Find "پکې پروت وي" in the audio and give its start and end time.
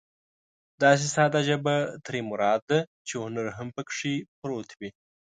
3.75-4.89